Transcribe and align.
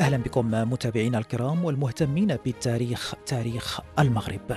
أهلا 0.00 0.16
بكم 0.16 0.50
متابعينا 0.50 1.18
الكرام 1.18 1.64
والمهتمين 1.64 2.36
بالتاريخ 2.44 3.14
تاريخ 3.26 3.80
المغرب. 3.98 4.56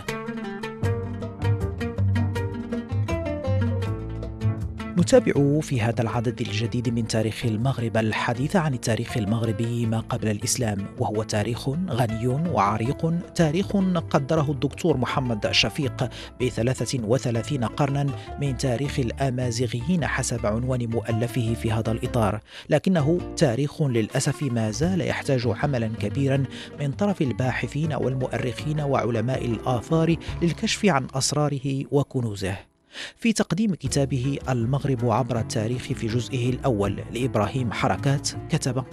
نتابع 5.00 5.60
في 5.60 5.82
هذا 5.82 6.02
العدد 6.02 6.42
الجديد 6.42 6.90
من 6.90 7.08
تاريخ 7.08 7.46
المغرب 7.46 7.98
الحديث 7.98 8.56
عن 8.56 8.74
التاريخ 8.74 9.18
المغربي 9.18 9.86
ما 9.86 10.00
قبل 10.00 10.28
الإسلام 10.28 10.86
وهو 11.00 11.23
تاريخ 11.23 11.70
غني 11.70 12.28
وعريق 12.28 13.14
تاريخ 13.36 13.76
قدره 14.10 14.52
الدكتور 14.52 14.98
محمد 14.98 15.52
شفيق 15.52 16.10
بثلاثة 16.42 17.00
وثلاثين 17.04 17.64
قرنا 17.64 18.08
من 18.42 18.58
تاريخ 18.58 19.00
الأمازيغيين 19.00 20.06
حسب 20.06 20.46
عنوان 20.46 20.90
مؤلفه 20.90 21.54
في 21.54 21.72
هذا 21.72 21.92
الإطار. 21.92 22.40
لكنه 22.70 23.20
تاريخ 23.36 23.82
للأسف 23.82 24.44
ما 24.44 24.72
زال 24.72 25.02
يحتاج 25.02 25.48
عملا 25.64 25.88
كبيرا 25.88 26.44
من 26.80 26.92
طرف 26.92 27.22
الباحثين 27.22 27.94
والمؤرخين 27.94 28.82
وعلماء 28.82 29.45
الآثار 29.45 30.16
للكشف 30.42 30.86
عن 30.86 31.08
أسراره 31.16 31.84
وكنوزه. 31.92 32.77
في 33.17 33.34
تقديم 33.34 33.76
كتابه 33.76 34.38
المغرب 34.50 35.12
عبر 35.12 35.40
التاريخ 35.40 35.81
في 35.81 36.08
جزئه 36.08 36.50
الأول 36.50 37.04
لإبراهيم 37.14 37.72
حركات 37.72 38.30
كتب 38.50 38.84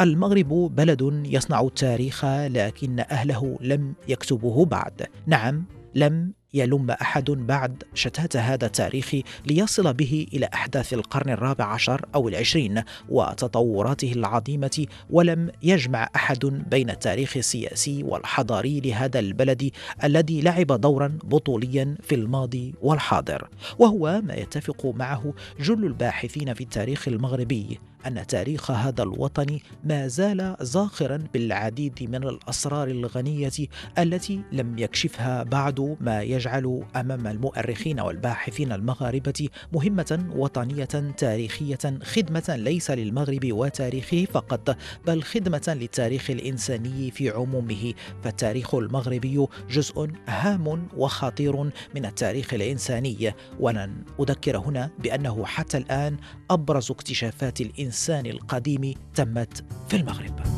المغرب 0.00 0.48
بلد 0.48 1.22
يصنع 1.24 1.60
التاريخ 1.60 2.24
لكن 2.24 3.00
أهله 3.00 3.58
لم 3.60 3.94
يكتبوه 4.08 4.64
بعد. 4.64 5.06
نعم 5.26 5.64
لم 5.94 6.32
يلم 6.54 6.90
أحد 6.90 7.30
بعد 7.30 7.82
شتات 7.94 8.36
هذا 8.36 8.66
التاريخ 8.66 9.14
ليصل 9.46 9.94
به 9.94 10.26
إلى 10.32 10.48
أحداث 10.54 10.94
القرن 10.94 11.30
الرابع 11.30 11.64
عشر 11.64 12.06
أو 12.14 12.28
العشرين 12.28 12.82
وتطوراته 13.08 14.12
العظيمة 14.12 14.86
ولم 15.10 15.50
يجمع 15.62 16.08
أحد 16.16 16.44
بين 16.44 16.90
التاريخ 16.90 17.36
السياسي 17.36 18.02
والحضاري 18.02 18.80
لهذا 18.80 19.18
البلد 19.18 19.70
الذي 20.04 20.40
لعب 20.40 20.80
دورا 20.80 21.18
بطوليا 21.24 21.96
في 22.02 22.14
الماضي 22.14 22.74
والحاضر 22.82 23.48
وهو 23.78 24.20
ما 24.24 24.34
يتفق 24.34 24.86
معه 24.86 25.34
جل 25.60 25.84
الباحثين 25.84 26.54
في 26.54 26.60
التاريخ 26.60 27.08
المغربي 27.08 27.78
أن 28.06 28.26
تاريخ 28.26 28.70
هذا 28.70 29.02
الوطن 29.02 29.58
ما 29.84 30.08
زال 30.08 30.56
زاخرا 30.60 31.24
بالعديد 31.34 32.08
من 32.10 32.24
الأسرار 32.24 32.88
الغنية 32.88 33.52
التي 33.98 34.40
لم 34.52 34.78
يكشفها 34.78 35.42
بعد 35.42 35.96
ما 36.00 36.22
يجعل 36.22 36.82
أمام 36.96 37.26
المؤرخين 37.26 38.00
والباحثين 38.00 38.72
المغاربة 38.72 39.48
مهمة 39.72 40.30
وطنية 40.36 40.84
تاريخية 41.16 41.98
خدمة 42.02 42.56
ليس 42.58 42.90
للمغرب 42.90 43.52
وتاريخه 43.52 44.24
فقط 44.24 44.76
بل 45.06 45.22
خدمة 45.22 45.76
للتاريخ 45.80 46.30
الإنساني 46.30 47.10
في 47.10 47.30
عمومه. 47.30 47.94
فالتاريخ 48.22 48.74
المغربي 48.74 49.46
جزء 49.70 50.08
هام 50.28 50.88
وخطير 50.96 51.62
من 51.94 52.06
التاريخ 52.06 52.54
الإنساني. 52.54 53.34
ولن 53.60 54.04
أذكر 54.20 54.58
هنا 54.58 54.90
بأنه 54.98 55.44
حتى 55.44 55.78
الآن 55.78 56.16
أبرز 56.50 56.90
اكتشافات 56.90 57.60
الإنسان 57.60 57.87
الإنسان 57.88 58.26
القديم 58.26 58.94
تمت 59.14 59.64
في 59.88 59.96
المغرب. 59.96 60.57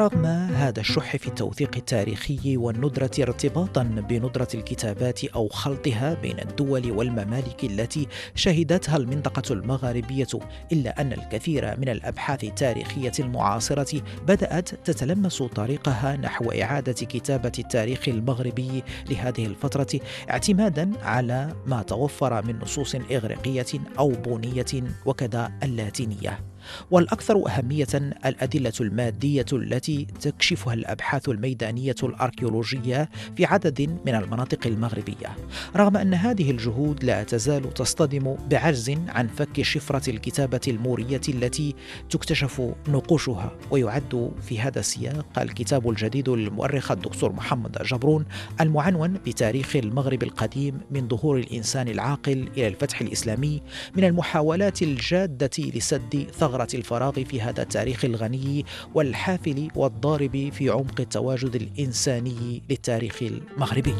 رغم 0.00 0.26
هذا 0.26 0.80
الشح 0.80 1.16
في 1.16 1.26
التوثيق 1.26 1.76
التاريخي 1.76 2.56
والندرة 2.56 3.10
ارتباطا 3.18 3.82
بندرة 3.82 4.48
الكتابات 4.54 5.24
أو 5.24 5.48
خلطها 5.48 6.14
بين 6.14 6.40
الدول 6.40 6.92
والممالك 6.92 7.64
التي 7.64 8.08
شهدتها 8.34 8.96
المنطقة 8.96 9.52
المغاربية 9.52 10.26
إلا 10.72 11.00
أن 11.00 11.12
الكثير 11.12 11.80
من 11.80 11.88
الأبحاث 11.88 12.44
التاريخية 12.44 13.12
المعاصرة 13.18 14.02
بدأت 14.26 14.68
تتلمس 14.68 15.42
طريقها 15.42 16.16
نحو 16.16 16.50
إعادة 16.50 16.92
كتابة 16.92 17.52
التاريخ 17.58 18.08
المغربي 18.08 18.82
لهذه 19.10 19.46
الفترة 19.46 20.00
اعتمادا 20.30 20.90
على 21.02 21.54
ما 21.66 21.82
توفر 21.82 22.44
من 22.44 22.58
نصوص 22.58 22.94
إغريقية 22.94 23.80
أو 23.98 24.08
بونية 24.08 24.84
وكذا 25.06 25.52
اللاتينية. 25.62 26.49
والأكثر 26.90 27.46
أهمية 27.46 27.86
الأدلة 28.26 28.72
المادية 28.80 29.46
التي 29.52 30.06
تكشفها 30.20 30.74
الأبحاث 30.74 31.28
الميدانية 31.28 31.94
الأركيولوجية 32.02 33.08
في 33.36 33.44
عدد 33.44 33.98
من 34.06 34.14
المناطق 34.14 34.66
المغربية. 34.66 35.36
رغم 35.76 35.96
أن 35.96 36.14
هذه 36.14 36.50
الجهود 36.50 37.04
لا 37.04 37.22
تزال 37.22 37.74
تصطدم 37.74 38.36
بعجز 38.50 38.90
عن 39.08 39.28
فك 39.28 39.62
شفرة 39.62 40.10
الكتابة 40.10 40.60
المورية 40.68 41.20
التي 41.28 41.74
تكتشف 42.10 42.62
نقوشها 42.88 43.52
ويعد 43.70 44.30
في 44.42 44.60
هذا 44.60 44.80
السياق 44.80 45.38
الكتاب 45.38 45.90
الجديد 45.90 46.28
للمؤرخ 46.28 46.90
الدكتور 46.90 47.32
محمد 47.32 47.78
جبرون 47.82 48.24
المعنون 48.60 49.12
بتاريخ 49.12 49.76
المغرب 49.76 50.22
القديم 50.22 50.80
من 50.90 51.08
ظهور 51.08 51.38
الإنسان 51.38 51.88
العاقل 51.88 52.48
إلى 52.56 52.68
الفتح 52.68 53.00
الإسلامي 53.00 53.62
من 53.96 54.04
المحاولات 54.04 54.82
الجادة 54.82 55.50
لسد 55.58 56.26
ثغرة 56.32 56.59
ثغرة 56.60 56.76
الفراغ 56.76 57.12
في 57.12 57.40
هذا 57.40 57.62
التاريخ 57.62 58.04
الغني 58.04 58.64
والحافل 58.94 59.68
والضارب 59.76 60.50
في 60.52 60.68
عمق 60.68 61.00
التواجد 61.00 61.54
الإنساني 61.54 62.62
للتاريخ 62.70 63.22
المغربي. 63.22 63.94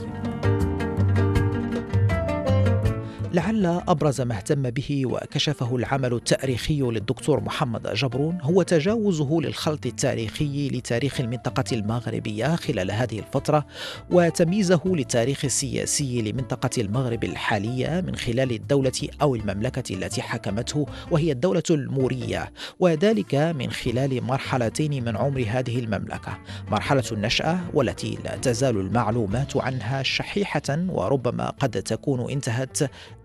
لعل 3.32 3.66
أبرز 3.66 4.20
ما 4.20 4.34
اهتم 4.36 4.70
به 4.70 5.02
وكشفه 5.06 5.76
العمل 5.76 6.14
التاريخي 6.14 6.80
للدكتور 6.80 7.40
محمد 7.40 7.94
جبرون 7.94 8.38
هو 8.42 8.62
تجاوزه 8.62 9.40
للخلط 9.40 9.86
التاريخي 9.86 10.68
لتاريخ 10.68 11.20
المنطقة 11.20 11.64
المغربية 11.72 12.56
خلال 12.56 12.90
هذه 12.90 13.18
الفترة 13.18 13.66
وتمييزه 14.10 14.80
للتاريخ 14.86 15.44
السياسي 15.44 16.22
لمنطقة 16.22 16.70
المغرب 16.78 17.24
الحالية 17.24 18.00
من 18.00 18.16
خلال 18.16 18.52
الدولة 18.52 19.08
أو 19.22 19.34
المملكة 19.34 19.94
التي 19.94 20.22
حكمته 20.22 20.86
وهي 21.10 21.32
الدولة 21.32 21.62
المورية 21.70 22.52
وذلك 22.80 23.34
من 23.34 23.70
خلال 23.70 24.24
مرحلتين 24.24 25.04
من 25.04 25.16
عمر 25.16 25.44
هذه 25.48 25.78
المملكة. 25.78 26.38
مرحلة 26.70 27.04
النشأة 27.12 27.60
والتي 27.74 28.18
لا 28.24 28.36
تزال 28.36 28.76
المعلومات 28.76 29.56
عنها 29.56 30.02
شحيحة 30.02 30.78
وربما 30.88 31.50
قد 31.50 31.70
تكون 31.70 32.30
انتهت 32.30 32.78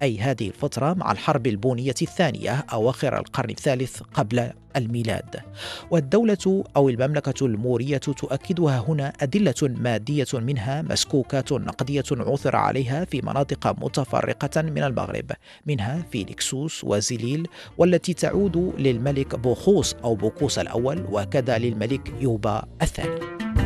أي 0.05 0.17
هذه 0.17 0.47
الفترة 0.47 0.93
مع 0.93 1.11
الحرب 1.11 1.47
البونية 1.47 1.95
الثانية 2.01 2.51
أواخر 2.51 3.19
القرن 3.19 3.49
الثالث 3.49 4.01
قبل 4.13 4.51
الميلاد. 4.75 5.35
والدولة 5.91 6.63
أو 6.75 6.89
المملكة 6.89 7.45
المورية 7.45 7.97
تؤكدها 7.97 8.85
هنا 8.87 9.13
أدلة 9.21 9.55
مادية 9.61 10.27
منها 10.33 10.81
مسكوكات 10.81 11.53
نقدية 11.53 12.03
عثر 12.11 12.55
عليها 12.55 13.05
في 13.05 13.21
مناطق 13.21 13.83
متفرقة 13.83 14.61
من 14.61 14.83
المغرب 14.83 15.31
منها 15.65 16.05
في 16.11 16.23
لكسوس 16.23 16.83
وزليل 16.83 17.47
والتي 17.77 18.13
تعود 18.13 18.73
للملك 18.77 19.35
بوخوس 19.35 19.93
أو 20.03 20.15
بوكوس 20.15 20.59
الأول 20.59 21.05
وكذا 21.11 21.57
للملك 21.57 22.13
يوبا 22.21 22.63
الثاني. 22.81 23.64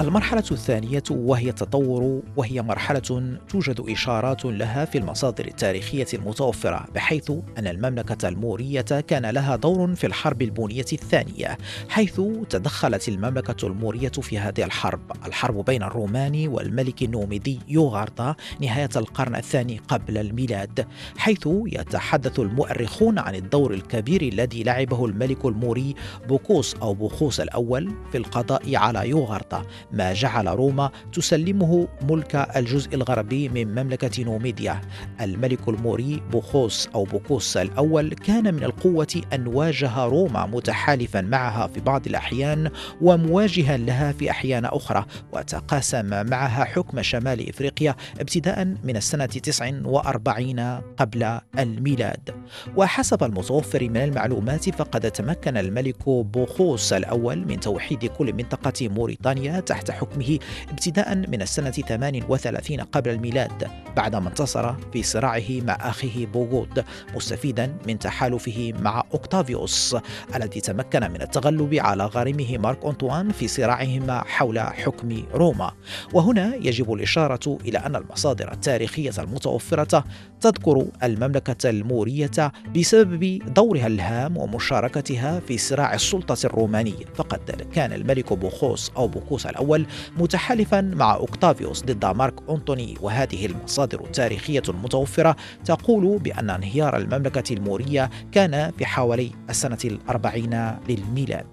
المرحلة 0.00 0.44
الثانية 0.50 1.02
وهي 1.10 1.48
التطور 1.48 2.22
وهي 2.36 2.62
مرحلة 2.62 3.38
توجد 3.48 3.84
إشارات 3.88 4.44
لها 4.44 4.84
في 4.84 4.98
المصادر 4.98 5.44
التاريخية 5.44 6.06
المتوفرة 6.14 6.86
بحيث 6.94 7.30
أن 7.58 7.66
المملكة 7.66 8.28
المورية 8.28 8.80
كان 8.80 9.26
لها 9.26 9.56
دور 9.56 9.94
في 9.94 10.06
الحرب 10.06 10.42
البونية 10.42 10.84
الثانية 10.92 11.58
حيث 11.88 12.20
تدخلت 12.50 13.08
المملكة 13.08 13.66
المورية 13.66 14.08
في 14.08 14.38
هذه 14.38 14.64
الحرب. 14.64 15.00
الحرب 15.26 15.64
بين 15.64 15.82
الرومان 15.82 16.48
والملك 16.48 17.02
النوميدي 17.02 17.60
يوغاردا 17.68 18.34
نهاية 18.60 18.90
القرن 18.96 19.36
الثاني 19.36 19.80
قبل 19.88 20.18
الميلاد 20.18 20.86
حيث 21.16 21.48
يتحدث 21.66 22.38
المؤرخون 22.38 23.18
عن 23.18 23.34
الدور 23.34 23.74
الكبير 23.74 24.22
الذي 24.22 24.62
لعبه 24.62 25.04
الملك 25.04 25.44
الموري 25.44 25.94
بوكوس 26.28 26.74
أو 26.74 26.94
بوخوس 26.94 27.40
الأول 27.40 27.94
في 28.12 28.18
القضاء 28.18 28.76
على 28.76 29.08
يوغاردا 29.08 29.62
ما 29.94 30.12
جعل 30.12 30.46
روما 30.48 30.90
تسلمه 31.12 31.88
ملك 32.02 32.48
الجزء 32.56 32.94
الغربي 32.94 33.48
من 33.48 33.74
مملكة 33.74 34.24
نوميديا. 34.24 34.80
الملك 35.20 35.68
الموري 35.68 36.22
بوخوس 36.32 36.88
أو 36.94 37.04
بوكوس 37.04 37.56
الأول 37.56 38.14
كان 38.14 38.54
من 38.54 38.64
القوة 38.64 39.22
أن 39.32 39.46
واجه 39.46 40.04
روما 40.04 40.46
متحالفا 40.46 41.20
معها 41.20 41.66
في 41.66 41.80
بعض 41.80 42.06
الأحيان 42.06 42.70
ومواجها 43.00 43.76
لها 43.76 44.12
في 44.12 44.30
أحيان 44.30 44.64
أخرى 44.64 45.06
وتقاسم 45.32 46.26
معها 46.26 46.64
حكم 46.64 47.02
شمال 47.02 47.48
إفريقيا 47.48 47.94
ابتداء 48.20 48.64
من 48.84 48.96
السنة 48.96 49.26
49 49.26 50.60
قبل 50.96 51.38
الميلاد. 51.58 52.30
وحسب 52.76 53.24
المتوفر 53.24 53.88
من 53.88 53.96
المعلومات 53.96 54.70
فقد 54.70 55.10
تمكن 55.10 55.56
الملك 55.56 56.08
بوخوس 56.08 56.92
الأول 56.92 57.38
من 57.48 57.60
توحيد 57.60 58.04
كل 58.04 58.32
منطقة 58.32 58.88
موريتانيا 58.88 59.60
تحت 59.60 59.83
حكمه 59.90 60.38
ابتداء 60.70 61.14
من 61.14 61.42
السنة 61.42 61.70
38 61.70 62.80
قبل 62.80 63.10
الميلاد 63.10 63.68
بعدما 63.96 64.28
انتصر 64.28 64.74
في 64.92 65.02
صراعه 65.02 65.50
مع 65.50 65.78
أخيه 65.80 66.26
بوغود 66.26 66.84
مستفيدا 67.14 67.76
من 67.86 67.98
تحالفه 67.98 68.72
مع 68.80 69.02
أوكتافيوس 69.14 69.96
الذي 70.34 70.60
تمكن 70.60 71.00
من 71.10 71.22
التغلب 71.22 71.74
على 71.74 72.06
غريمه 72.06 72.58
مارك 72.58 72.84
أنطوان 72.84 73.30
في 73.30 73.48
صراعهما 73.48 74.24
حول 74.24 74.58
حكم 74.58 75.22
روما. 75.34 75.72
وهنا 76.12 76.54
يجب 76.54 76.92
الإشارة 76.92 77.58
إلى 77.64 77.78
أن 77.78 77.96
المصادر 77.96 78.52
التاريخية 78.52 79.12
المتوفرة 79.18 80.04
تذكر 80.40 80.86
المملكة 81.02 81.70
المورية 81.70 82.52
بسبب 82.76 83.38
دورها 83.54 83.86
الهام 83.86 84.36
ومشاركتها 84.36 85.40
في 85.40 85.58
صراع 85.58 85.94
السلطة 85.94 86.36
الرومانية. 86.46 87.04
فقد 87.14 87.66
كان 87.74 87.92
الملك 87.92 88.32
بوخوس 88.32 88.92
أو 88.96 89.08
بوكوس 89.08 89.46
الأول 89.46 89.73
متحالفا 90.16 90.80
مع 90.80 91.14
أوكتافيوس 91.14 91.84
ضد 91.84 92.04
مارك 92.04 92.34
أنطوني 92.50 92.96
وهذه 93.00 93.46
المصادر 93.46 94.00
التاريخية 94.00 94.62
المتوفرة 94.68 95.36
تقول 95.64 96.18
بأن 96.18 96.50
انهيار 96.50 96.96
المملكة 96.96 97.52
المورية 97.54 98.10
كان 98.32 98.72
في 98.78 98.86
حوالي 98.86 99.30
السنة 99.50 99.78
الأربعين 99.84 100.78
للميلاد. 100.88 101.46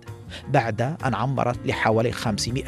بعد 0.50 0.82
أن 0.82 1.16
عمرت 1.16 1.60
لحوالي 1.66 2.12
500 2.12 2.64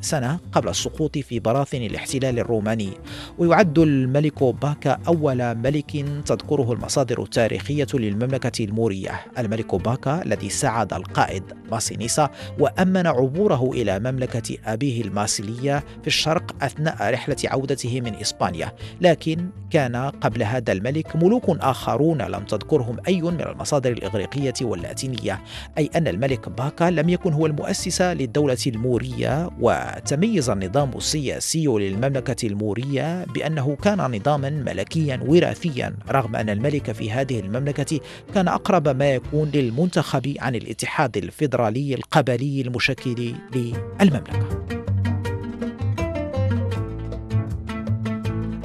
سنة 0.00 0.38
قبل 0.52 0.68
السقوط 0.68 1.18
في 1.18 1.40
براثن 1.40 1.82
الاحتلال 1.82 2.38
الروماني. 2.38 2.90
ويعد 3.38 3.78
الملك 3.78 4.44
باكا 4.44 4.98
أول 5.08 5.54
ملك 5.54 5.90
تذكره 6.26 6.72
المصادر 6.72 7.22
التاريخية 7.22 7.86
للمملكة 7.94 8.64
المورية. 8.64 9.20
الملك 9.38 9.74
باكا 9.74 10.22
الذي 10.22 10.48
ساعد 10.48 10.92
القائد 10.92 11.42
ماسينيسا 11.70 12.30
وأمن 12.58 13.06
عبوره 13.06 13.70
إلى 13.72 13.98
مملكة 13.98 14.56
أبيه 14.64 15.02
الماسيلية 15.02 15.84
في 16.00 16.06
الشرق 16.06 16.64
أثناء 16.64 17.12
رحلة 17.12 17.36
عودته 17.44 18.00
من 18.00 18.14
إسبانيا. 18.14 18.72
لكن 19.00 19.50
كان 19.70 19.96
قبل 19.96 20.42
هذا 20.42 20.72
الملك 20.72 21.16
ملوك 21.16 21.44
آخرون 21.48 22.22
لم 22.22 22.44
تذكرهم 22.44 22.96
أي 23.08 23.22
من 23.22 23.40
المصادر 23.40 23.92
الإغريقية 23.92 24.54
واللاتينية. 24.62 25.40
أي 25.78 25.90
أن 25.96 26.08
الملك 26.08 26.48
باكا 26.48 26.84
لم 26.90 27.01
يكن 27.08 27.32
هو 27.32 27.46
المؤسس 27.46 28.02
للدولة 28.02 28.58
المورية 28.66 29.50
وتميز 29.60 30.50
النظام 30.50 30.90
السياسي 30.96 31.66
للمملكة 31.66 32.46
المورية 32.46 33.24
بأنه 33.24 33.76
كان 33.82 33.98
نظاما 33.98 34.50
ملكيا 34.50 35.20
وراثيا 35.26 35.94
رغم 36.10 36.36
أن 36.36 36.50
الملك 36.50 36.92
في 36.92 37.10
هذه 37.10 37.40
المملكة 37.40 38.00
كان 38.34 38.48
أقرب 38.48 38.88
ما 38.88 39.14
يكون 39.14 39.50
للمنتخب 39.54 40.34
عن 40.40 40.54
الاتحاد 40.54 41.16
الفيدرالي 41.16 41.94
القبلي 41.94 42.60
المشكل 42.60 43.34
للمملكة. 43.54 44.81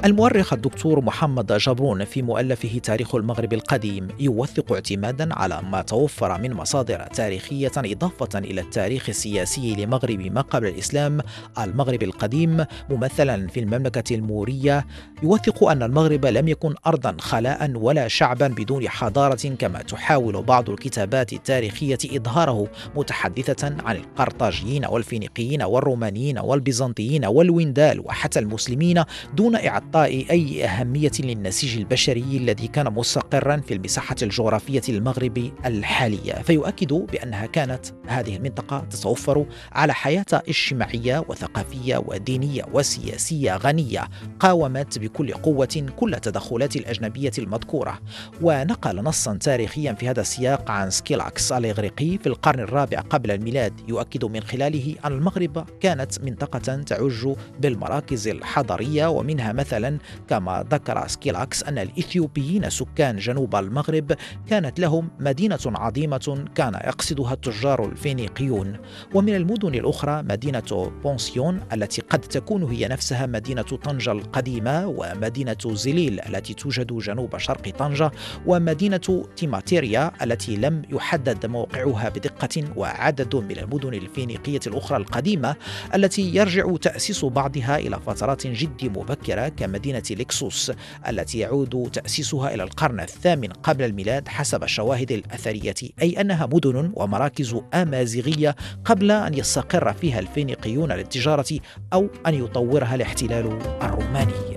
المؤرخ 0.04 0.52
الدكتور 0.52 1.00
محمد 1.00 1.52
جبرون 1.52 2.04
في 2.04 2.22
مؤلفه 2.22 2.80
تاريخ 2.82 3.14
المغرب 3.14 3.52
القديم 3.52 4.08
يوثق 4.20 4.72
اعتمادا 4.72 5.34
على 5.34 5.62
ما 5.62 5.82
توفر 5.82 6.40
من 6.40 6.52
مصادر 6.52 7.02
تاريخية 7.02 7.72
إضافة 7.76 8.38
إلى 8.38 8.60
التاريخ 8.60 9.08
السياسي 9.08 9.74
لمغرب 9.74 10.20
ما 10.20 10.40
قبل 10.40 10.66
الإسلام 10.66 11.20
المغرب 11.58 12.02
القديم 12.02 12.64
ممثلا 12.90 13.48
في 13.48 13.60
المملكة 13.60 14.14
المورية. 14.14 14.86
يوثق 15.22 15.64
أن 15.68 15.82
المغرب 15.82 16.26
لم 16.26 16.48
يكن 16.48 16.74
أرضا 16.86 17.16
خلاء 17.20 17.70
ولا 17.74 18.08
شعبا 18.08 18.48
بدون 18.48 18.88
حضارة 18.88 19.48
كما 19.58 19.82
تحاول 19.82 20.42
بعض 20.42 20.70
الكتابات 20.70 21.32
التاريخية 21.32 21.98
إظهاره 22.16 22.68
متحدثة 22.96 23.76
عن 23.84 23.96
القرطاجيين 23.96 24.84
والفينيقيين 24.86 25.62
والرومانيين 25.62 26.38
والبيزنطيين 26.38 27.24
والويندال 27.24 28.00
وحتى 28.00 28.38
المسلمين 28.38 29.04
دون 29.34 29.56
إعطاء 29.56 29.87
إعطاء 29.88 30.30
أي 30.30 30.64
أهمية 30.64 31.10
للنسيج 31.20 31.78
البشري 31.78 32.36
الذي 32.36 32.66
كان 32.66 32.92
مستقرا 32.92 33.56
في 33.56 33.74
المساحة 33.74 34.16
الجغرافية 34.22 34.82
المغرب 34.88 35.50
الحالية. 35.66 36.32
فيؤكد 36.32 36.92
بأنها 36.92 37.46
كانت 37.46 37.86
هذه 38.06 38.36
المنطقة 38.36 38.86
تتوفر 38.90 39.46
على 39.72 39.94
حياة 39.94 40.24
اجتماعية 40.32 41.24
وثقافية 41.28 41.96
ودينية 42.06 42.62
وسياسية 42.72 43.56
غنية. 43.56 44.08
قاومت 44.40 44.98
بكل 44.98 45.32
قوة 45.32 45.86
كل 45.96 46.14
التدخلات 46.14 46.76
الأجنبية 46.76 47.32
المذكورة. 47.38 48.00
ونقل 48.42 48.96
نصا 48.96 49.36
تاريخيا 49.36 49.92
في 49.92 50.08
هذا 50.08 50.20
السياق 50.20 50.70
عن 50.70 50.90
سكيلاكس 50.90 51.52
الإغريقي 51.52 52.18
في 52.18 52.26
القرن 52.26 52.60
الرابع 52.60 53.00
قبل 53.00 53.30
الميلاد. 53.30 53.72
يؤكد 53.88 54.24
من 54.24 54.40
خلاله 54.40 54.94
أن 55.04 55.12
المغرب 55.12 55.66
كانت 55.80 56.20
منطقة 56.20 56.82
تعج 56.82 57.28
بالمراكز 57.60 58.28
الحضرية 58.28 59.06
ومنها 59.06 59.52
مثلا 59.52 59.77
مثلا 59.78 59.98
كما 60.28 60.66
ذكر 60.70 61.06
سكيلاكس 61.08 61.62
أن 61.64 61.78
الإثيوبيين 61.78 62.70
سكان 62.70 63.16
جنوب 63.16 63.56
المغرب 63.56 64.12
كانت 64.48 64.80
لهم 64.80 65.10
مدينة 65.20 65.58
عظيمة 65.66 66.44
كان 66.54 66.74
يقصدها 66.74 67.32
التجار 67.32 67.84
الفينيقيون. 67.84 68.76
ومن 69.14 69.34
المدن 69.34 69.74
الأخرى 69.74 70.22
مدينة 70.22 70.92
بونسيون 71.02 71.60
التي 71.72 72.02
قد 72.02 72.20
تكون 72.20 72.62
هي 72.62 72.88
نفسها 72.88 73.26
مدينة 73.26 73.62
طنجة 73.62 74.12
القديمة 74.12 74.86
ومدينة 74.86 75.56
زليل 75.66 76.20
التي 76.20 76.54
توجد 76.54 76.96
جنوب 76.96 77.38
شرق 77.38 77.68
طنجة 77.78 78.10
ومدينة 78.46 79.24
تيماتيريا 79.36 80.12
التي 80.22 80.56
لم 80.56 80.82
يحدد 80.90 81.46
موقعها 81.46 82.08
بدقة 82.08 82.64
وعدد 82.76 83.36
من 83.36 83.58
المدن 83.58 83.94
الفينيقية 83.94 84.60
الأخرى 84.66 84.96
القديمة 84.96 85.56
التي 85.94 86.34
يرجع 86.34 86.76
تأسيس 86.76 87.24
بعضها 87.24 87.78
إلى 87.78 88.00
فترات 88.06 88.46
جد 88.46 88.84
مبكرة 88.84 89.48
كمدينة 89.68 90.02
لكسوس 90.10 90.72
التي 91.08 91.38
يعود 91.38 91.90
تأسيسها 91.92 92.54
إلى 92.54 92.62
القرن 92.62 93.00
الثامن 93.00 93.48
قبل 93.48 93.84
الميلاد 93.84 94.28
حسب 94.28 94.62
الشواهد 94.62 95.12
الأثرية 95.12 95.74
أي 96.02 96.20
أنها 96.20 96.46
مدن 96.46 96.92
ومراكز 96.94 97.56
أمازيغية 97.74 98.56
قبل 98.84 99.10
أن 99.10 99.34
يستقر 99.34 99.92
فيها 99.92 100.18
الفينيقيون 100.18 100.92
للتجارة 100.92 101.60
أو 101.92 102.08
أن 102.26 102.34
يطورها 102.34 102.94
الاحتلال 102.94 103.58
الروماني. 103.82 104.56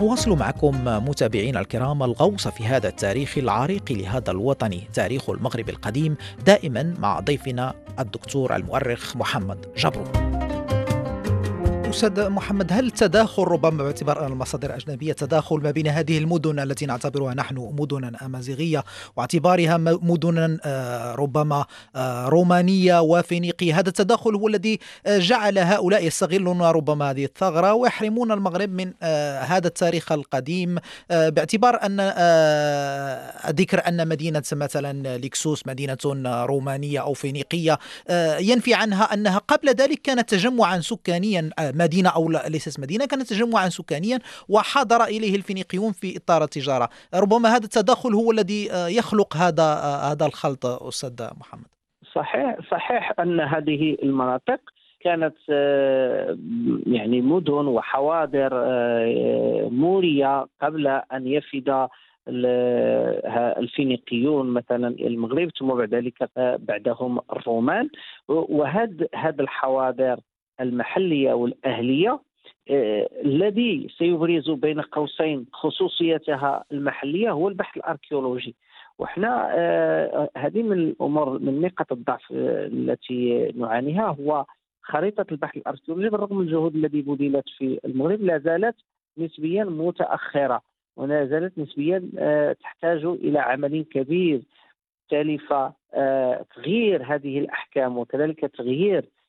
نواصل 0.00 0.30
معكم 0.30 0.84
متابعينا 0.84 1.60
الكرام 1.60 2.02
الغوص 2.02 2.48
في 2.48 2.64
هذا 2.64 2.88
التاريخ 2.88 3.38
العريق 3.38 3.92
لهذا 3.92 4.30
الوطن 4.30 4.80
تاريخ 4.94 5.30
المغرب 5.30 5.68
القديم 5.68 6.16
دائما 6.46 6.94
مع 6.98 7.20
ضيفنا 7.20 7.74
الدكتور 7.98 8.56
المؤرخ 8.56 9.16
محمد 9.16 9.66
جبرو 9.76 10.31
أستاذ 11.92 12.28
محمد 12.28 12.72
هل 12.72 12.90
تداخل 12.90 13.42
ربما 13.42 13.82
باعتبار 13.82 14.26
أن 14.26 14.32
المصادر 14.32 14.76
أجنبية 14.76 15.12
تداخل 15.12 15.56
ما 15.56 15.70
بين 15.70 15.86
هذه 15.86 16.18
المدن 16.18 16.58
التي 16.58 16.86
نعتبرها 16.86 17.34
نحن 17.34 17.56
مدنا 17.78 18.26
أمازيغية 18.26 18.84
واعتبارها 19.16 19.76
مدنا 19.76 20.58
آه، 20.64 21.14
ربما 21.14 21.64
آه، 21.96 22.28
رومانية 22.28 23.00
وفينيقية 23.00 23.78
هذا 23.78 23.88
التداخل 23.88 24.34
هو 24.34 24.48
الذي 24.48 24.78
آه، 25.06 25.18
جعل 25.18 25.58
هؤلاء 25.58 26.06
يستغلون 26.06 26.62
ربما 26.62 27.10
هذه 27.10 27.24
الثغرة 27.24 27.72
ويحرمون 27.74 28.32
المغرب 28.32 28.70
من 28.70 28.92
هذا 29.42 29.66
التاريخ 29.66 30.12
القديم 30.12 30.78
باعتبار 31.10 31.78
أن 31.82 32.00
ذكر 33.50 33.88
أن 33.88 34.08
مدينة 34.08 34.42
مثلا 34.52 35.18
لكسوس 35.18 35.66
مدينة 35.66 35.98
رومانية 36.44 37.00
أو 37.00 37.14
فينيقية 37.14 37.78
ينفي 38.38 38.74
عنها 38.74 39.14
أنها 39.14 39.38
قبل 39.38 39.68
ذلك 39.68 40.02
كانت 40.02 40.30
تجمعا 40.30 40.80
سكانيا 40.80 41.50
مدينة 41.82 42.08
أو 42.08 42.30
ليست 42.48 42.80
مدينة 42.80 43.06
كانت 43.06 43.22
تجمعا 43.22 43.68
سكانيا 43.68 44.18
وحضر 44.48 45.04
إليه 45.04 45.36
الفينيقيون 45.36 45.92
في 45.92 46.16
إطار 46.16 46.42
التجارة. 46.44 46.88
ربما 47.14 47.48
هذا 47.48 47.64
التدخل 47.64 48.14
هو 48.14 48.30
الذي 48.30 48.72
آه، 48.72 48.88
يخلق 48.88 49.36
هذا 49.36 49.62
آه، 49.62 50.12
هذا 50.12 50.26
الخلط 50.26 50.66
أستاذ 50.66 51.26
محمد. 51.40 51.72
صحيح 52.14 52.56
صحيح 52.70 53.12
أن 53.20 53.40
هذه 53.40 53.96
المناطق 54.02 54.60
كانت 55.00 55.36
آه، 55.50 56.38
يعني 56.86 57.20
مدن 57.20 57.66
وحواضر 57.66 58.50
مورية 59.70 60.46
قبل 60.62 60.86
أن 60.86 61.26
يفد 61.26 61.88
الفينيقيون 63.58 64.46
مثلا 64.46 64.88
إلى 64.88 65.06
المغرب 65.06 65.50
ثم 65.58 65.68
بعد 65.68 65.94
ذلك 65.94 66.30
بعدهم 66.36 67.20
الرومان. 67.32 67.88
وهذا 68.28 69.06
هذا 69.14 69.42
الحواضر 69.42 70.20
المحلية 70.60 71.32
والاهليه 71.32 72.20
آه، 72.70 73.08
الذي 73.24 73.88
سيبرز 73.98 74.50
بين 74.50 74.80
قوسين 74.80 75.46
خصوصيتها 75.52 76.64
المحلية 76.72 77.30
هو 77.30 77.48
البحث 77.48 77.76
الأركيولوجي. 77.76 78.54
وحنا 78.98 79.50
آه، 79.54 80.30
هذه 80.36 80.62
من 80.62 80.72
الأمور 80.72 81.38
من 81.38 81.60
نقاط 81.60 81.92
الضعف 81.92 82.22
التي 82.30 83.52
نعانيها 83.56 84.16
هو 84.20 84.44
خريطة 84.82 85.26
البحث 85.32 85.56
الأركيولوجي 85.56 86.08
بالرغم 86.08 86.36
من 86.36 86.42
الجهود 86.46 86.76
التي 86.76 87.02
بذلت 87.02 87.48
في 87.58 87.80
المغرب 87.84 88.22
لا 88.22 88.38
زالت 88.38 88.76
نسبيا 89.18 89.64
متأخرة 89.64 90.62
ولا 90.96 91.26
زالت 91.26 91.58
نسبيا 91.58 92.10
آه، 92.18 92.52
تحتاج 92.52 93.04
إلى 93.04 93.38
عمل 93.38 93.84
كبير. 93.84 94.42
تالف 95.08 95.54
تغيير 96.56 97.14
هذه 97.14 97.38
الأحكام 97.38 97.98
وكذلك 97.98 98.40
تغيير 98.40 98.98
آه، 98.98 99.21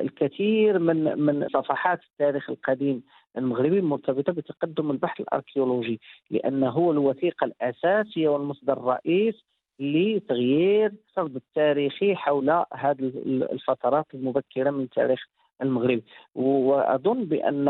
الكثير 0.00 0.78
من 0.78 1.18
من 1.18 1.48
صفحات 1.48 2.00
التاريخ 2.12 2.50
القديم 2.50 3.02
المغربي 3.38 3.80
مرتبطة 3.80 4.32
بتقدم 4.32 4.90
البحث 4.90 5.20
الأركيولوجي 5.20 6.00
لأنه 6.30 6.68
هو 6.68 6.92
الوثيقه 6.92 7.44
الاساسيه 7.44 8.28
والمصدر 8.28 8.72
الرئيس 8.72 9.34
لتغيير 9.80 10.92
السرد 11.08 11.36
التاريخي 11.36 12.14
حول 12.16 12.50
هذه 12.74 13.12
الفترات 13.26 14.06
المبكرة 14.14 14.70
من 14.70 14.88
تاريخ 14.88 15.20
المغرب. 15.62 16.00
وأظن 16.34 17.24
بأن 17.24 17.68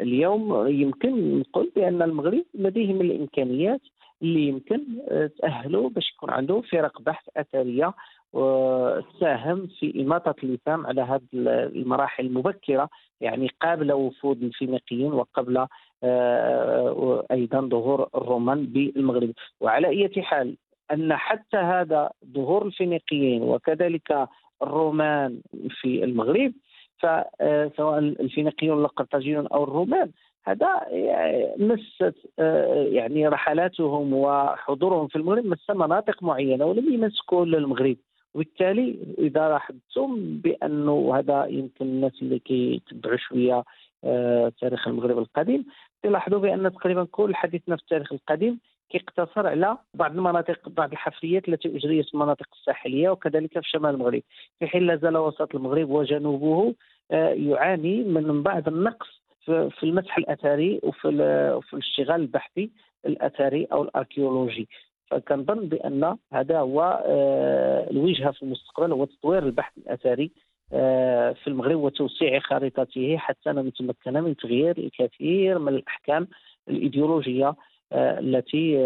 اليوم 0.00 0.66
يمكن 0.66 1.38
نقول 1.38 1.70
بأن 1.76 2.02
المغرب 2.02 2.44
لديه 2.54 2.92
من 2.92 3.00
الإمكانيات 3.00 3.80
اللي 4.22 4.48
يمكن 4.48 4.80
تأهلوا 5.38 5.90
باش 5.90 6.12
يكون 6.16 6.30
عنده 6.30 6.60
فرق 6.60 7.02
بحث 7.02 7.28
أثرية 7.36 7.94
وتساهم 8.32 9.66
في 9.78 10.02
إماطة 10.02 10.34
اللسان 10.42 10.86
على 10.86 11.02
هذه 11.02 11.20
المراحل 11.34 12.26
المبكرة 12.26 12.88
يعني 13.20 13.48
قبل 13.62 13.92
وفود 13.92 14.42
الفينيقيين 14.42 15.12
وقبل 15.12 15.66
آه، 16.04 17.26
أيضا 17.30 17.60
ظهور 17.60 18.08
الرومان 18.14 18.66
بالمغرب. 18.66 19.32
وعلى 19.60 19.88
أي 19.88 20.22
حال 20.22 20.56
أن 20.92 21.16
حتى 21.16 21.56
هذا 21.56 22.10
ظهور 22.34 22.66
الفينيقيين 22.66 23.42
وكذلك 23.42 24.28
الرومان 24.62 25.40
في 25.80 26.04
المغرب 26.04 26.52
فسواء 26.98 27.98
الفينيقيون 27.98 28.84
القرطاجيون 28.84 29.46
أو 29.46 29.64
الرومان 29.64 30.10
هذا 30.44 30.80
مست 31.58 32.14
آه، 32.38 32.84
يعني 32.90 33.28
رحلاتهم 33.28 34.14
وحضورهم 34.14 35.08
في 35.08 35.16
المغرب 35.16 35.46
مس 35.46 35.70
مناطق 35.70 36.22
معينة 36.22 36.64
ولم 36.64 36.94
يمس 36.94 37.20
كل 37.26 37.54
المغرب. 37.54 37.96
وبالتالي 38.34 38.98
إذا 39.18 39.48
لاحظتم 39.48 40.36
بأنه 40.38 41.18
هذا 41.18 41.46
يمكن 41.46 41.84
الناس 41.84 42.12
اللي 42.22 42.38
كيتبعوا 42.38 43.16
شوية 43.16 43.64
آه 44.04 44.52
تاريخ 44.60 44.88
المغرب 44.88 45.18
القديم 45.18 45.64
تلاحظوا 46.02 46.38
بأن 46.38 46.72
تقريبا 46.72 47.04
كل 47.04 47.34
حديثنا 47.34 47.76
في 47.76 47.82
التاريخ 47.82 48.12
القديم 48.12 48.58
كيقتصر 48.90 49.46
على 49.46 49.78
بعض 49.94 50.10
المناطق 50.16 50.68
بعض 50.68 50.92
الحفريات 50.92 51.48
التي 51.48 51.76
أجريت 51.76 52.06
في 52.06 52.14
المناطق 52.14 52.46
الساحلية 52.52 53.10
وكذلك 53.10 53.52
في 53.60 53.68
شمال 53.68 53.94
المغرب. 53.94 54.22
في 54.58 54.66
حين 54.66 54.86
لا 54.86 54.96
زال 54.96 55.16
وسط 55.16 55.54
المغرب 55.54 55.90
وجنوبه 55.90 56.74
آه 57.10 57.28
يعاني 57.32 58.02
من 58.02 58.42
بعض 58.42 58.68
النقص 58.68 59.20
في 59.46 59.82
المسح 59.82 60.18
الأثري 60.18 60.80
وفي 60.82 61.08
وفي 61.56 61.72
الاشتغال 61.72 62.20
البحثي 62.20 62.70
الأثري 63.06 63.64
أو 63.64 63.82
الأركيولوجي. 63.82 64.68
فكنظن 65.10 65.68
بأن 65.68 66.16
هذا 66.32 66.58
هو 66.58 67.02
آه، 67.06 67.90
الوجهه 67.90 68.30
في 68.30 68.42
المستقبل 68.42 68.92
هو 68.92 69.04
تطوير 69.04 69.42
البحث 69.42 69.78
الأثري 69.78 70.30
آه، 70.72 71.32
في 71.32 71.46
المغرب 71.46 71.80
وتوسيع 71.80 72.40
خريطته 72.40 73.16
حتى 73.16 73.50
نتمكن 73.50 74.12
من 74.12 74.36
تغيير 74.36 74.78
الكثير 74.78 75.58
من 75.58 75.74
الأحكام 75.74 76.28
الإيديولوجية 76.68 77.54
آه، 77.92 78.18
التي 78.18 78.76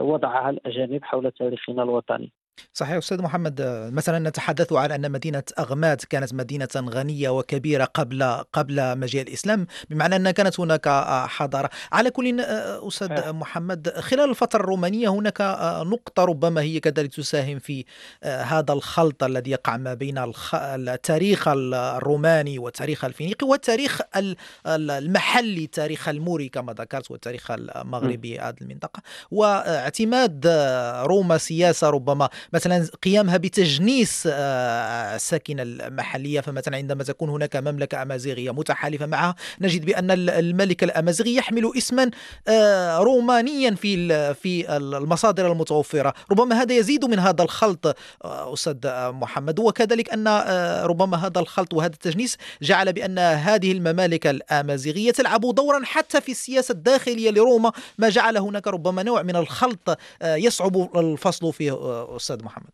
وضعها 0.00 0.50
الأجانب 0.50 1.04
حول 1.04 1.30
تاريخنا 1.30 1.82
الوطني. 1.82 2.32
صحيح. 2.74 2.96
أستاذ 2.96 3.22
محمد 3.22 3.60
مثلا 3.92 4.28
نتحدث 4.28 4.72
عن 4.72 4.92
أن 4.92 5.12
مدينة 5.12 5.42
أغمات 5.58 6.04
كانت 6.04 6.34
مدينة 6.34 6.68
غنية 6.76 7.28
وكبيرة 7.28 7.84
قبل 7.84 8.22
قبل 8.52 8.98
مجيء 8.98 9.22
الإسلام 9.22 9.66
بمعنى 9.90 10.16
أن 10.16 10.30
كانت 10.30 10.60
هناك 10.60 10.88
حضارة. 11.28 11.70
على 11.92 12.10
كل 12.10 12.40
أستاذ 12.40 13.32
محمد 13.32 13.88
خلال 13.88 14.30
الفترة 14.30 14.60
الرومانية 14.60 15.08
هناك 15.08 15.40
نقطة 15.86 16.24
ربما 16.24 16.60
هي 16.60 16.80
كذلك 16.80 17.14
تساهم 17.14 17.58
في 17.58 17.84
هذا 18.24 18.72
الخلط 18.72 19.24
الذي 19.24 19.50
يقع 19.50 19.76
ما 19.76 19.94
بين 19.94 20.32
التاريخ 20.54 21.48
الروماني 21.48 22.58
والتاريخ 22.58 23.04
الفينيقي 23.04 23.46
والتاريخ 23.46 24.00
المحلي 24.66 25.66
تاريخ 25.66 26.08
الموري 26.08 26.48
كما 26.48 26.72
ذكرت 26.72 27.10
والتاريخ 27.10 27.50
المغربي 27.50 28.38
هذه 28.38 28.54
المنطقة. 28.60 29.02
واعتماد 29.30 30.46
روما 31.04 31.38
سياسة 31.38 31.90
ربما 31.90 32.28
مثلا 32.52 32.86
قيامها 33.02 33.36
بتجنيس 33.36 34.22
الساكنة 34.26 35.62
آه، 35.62 35.64
المحلية. 35.64 36.40
فمثلا 36.40 36.76
عندما 36.76 37.04
تكون 37.04 37.28
هناك 37.28 37.56
مملكة 37.56 38.02
أمازيغية 38.02 38.50
متحالفة 38.50 39.06
معها 39.06 39.34
نجد 39.60 39.84
بأن 39.84 40.10
الملك 40.10 40.84
الأمازيغي 40.84 41.34
يحمل 41.34 41.72
اسما 41.78 42.10
آه، 42.48 42.98
رومانيا 42.98 43.74
في 43.74 44.10
في 44.34 44.76
المصادر 44.76 45.52
المتوفرة. 45.52 46.14
ربما 46.30 46.62
هذا 46.62 46.74
يزيد 46.74 47.04
من 47.04 47.18
هذا 47.18 47.42
الخلط 47.42 47.86
آه، 48.24 48.52
أستاذ 48.52 48.76
محمد. 49.12 49.58
وكذلك 49.58 50.12
أن 50.12 50.28
ربما 50.84 51.26
هذا 51.26 51.40
الخلط 51.40 51.74
وهذا 51.74 51.92
التجنيس 51.92 52.36
جعل 52.62 52.92
بأن 52.92 53.18
هذه 53.18 53.72
الممالك 53.72 54.26
الأمازيغية 54.26 55.10
تلعب 55.10 55.40
دورا 55.40 55.80
حتى 55.84 56.20
في 56.20 56.32
السياسة 56.32 56.72
الداخلية 56.72 57.30
لروما. 57.30 57.72
ما 57.98 58.08
جعل 58.08 58.36
هناك 58.36 58.66
ربما 58.66 59.02
نوع 59.02 59.22
من 59.22 59.36
الخلط 59.36 59.98
يصعب 60.24 60.98
الفصل 60.98 61.52
فيه 61.52 61.78
أستاذ 62.16 62.29
أستاذ 62.30 62.44
محمد. 62.44 62.70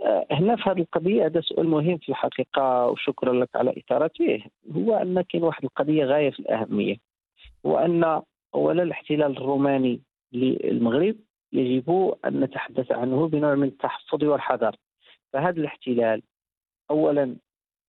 آه، 0.00 0.26
هنا 0.30 0.56
في 0.56 0.62
هذه 0.70 0.80
القضية 0.80 1.26
هذا 1.26 1.40
سؤال 1.40 1.68
مهم 1.68 1.98
في 1.98 2.08
الحقيقة 2.08 2.86
وشكرا 2.86 3.32
لك 3.32 3.48
على 3.54 3.74
إثارته. 3.78 4.44
هو 4.76 4.96
أن 4.96 5.20
كاين 5.20 5.44
واحد 5.44 5.64
القضية 5.64 6.04
غاية 6.04 6.30
في 6.30 6.40
الأهمية 6.40 6.96
وأن 7.64 8.22
أولا 8.54 8.82
الاحتلال 8.82 9.36
الروماني 9.36 10.00
للمغرب 10.32 11.16
يجب 11.52 12.14
أن 12.24 12.40
نتحدث 12.40 12.92
عنه 12.92 13.28
بنوع 13.28 13.54
من 13.54 13.68
التحفظ 13.68 14.24
والحذر. 14.24 14.76
فهذا 15.32 15.60
الاحتلال 15.60 16.22
أولا 16.90 17.36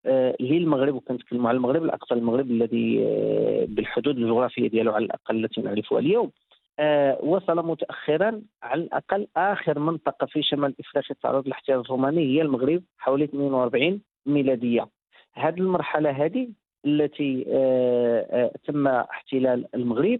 آه، 0.05 0.35
للمغرب 0.39 0.95
وكنتكلموا 0.95 1.49
على 1.49 1.55
المغرب 1.55 1.83
الأقصى 1.83 2.13
المغرب 2.13 2.51
الذي 2.51 3.05
آه، 3.05 3.65
بالحدود 3.65 4.17
الجغرافية 4.17 4.69
ديالو 4.69 4.91
على 4.91 5.05
الأقل 5.05 5.45
التي 5.45 5.61
نعرفها 5.61 5.99
اليوم. 5.99 6.31
وصل 7.23 7.65
متاخرا 7.65 8.41
على 8.63 8.83
الأقل 8.83 9.27
آخر 9.37 9.79
منطقة 9.79 10.27
في 10.27 10.43
شمال 10.43 10.75
إفريقيا 10.79 11.15
تعرض 11.23 11.45
للاحتلال 11.45 11.79
الروماني 11.79 12.21
هي 12.21 12.41
المغرب 12.41 12.83
حوالي 12.97 13.23
42 13.23 14.01
ميلادية. 14.25 14.87
هذه 15.33 15.57
المرحلة 15.59 16.09
هذه 16.09 16.49
التي 16.85 17.45
آه، 17.47 18.27
آه، 18.29 18.51
تم 18.65 18.87
احتلال 18.87 19.67
المغرب 19.75 20.19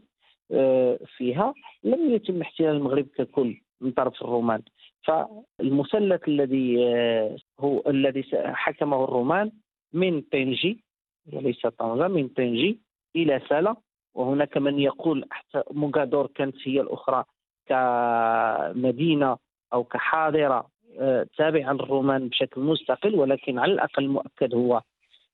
فيها. 1.18 1.54
لم 1.84 2.14
يتم 2.14 2.42
احتلال 2.42 2.76
المغرب 2.76 3.08
ككل 3.18 3.62
من 3.82 3.92
طرف 3.92 4.22
الرومان. 4.22 4.62
فالمثلث 5.04 6.28
الذي 6.28 6.78
هو 7.60 7.84
الذي 7.88 8.24
حكمه 8.36 9.04
الرومان 9.04 9.52
من 9.94 10.22
طنجي 10.22 10.84
وليس 11.34 11.68
طنجة 11.68 12.08
من 12.08 12.28
طنجي 12.28 12.80
إلى 13.16 13.42
سلا 13.50 13.76
وهناك 14.14 14.58
من 14.58 14.80
يقول 14.80 15.26
حتى 15.32 15.64
موغادور 15.72 16.28
كانت 16.28 16.56
هي 16.64 16.82
الأخرى 16.82 17.24
كمدينة 17.66 19.38
أو 19.74 19.84
كحاضرة 19.84 20.68
آه، 21.00 21.28
تابعة 21.38 21.74
للرومان 21.74 22.28
بشكل 22.28 22.62
مستقل 22.62 23.16
ولكن 23.16 23.60
على 23.60 23.74
الأقل 23.74 24.04
المؤكد 24.04 24.56
هو 24.56 24.82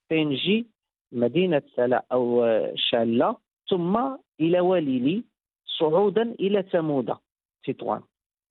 بينجي 0.09 0.67
مدينة 1.11 1.61
سلا 1.75 2.05
أو 2.11 2.45
شالة 2.75 3.37
ثم 3.69 3.97
إلى 4.39 4.59
وليلي 4.59 5.23
صعودا 5.79 6.21
إلى 6.21 6.63
تمودة 6.63 7.17
تطوان. 7.63 8.01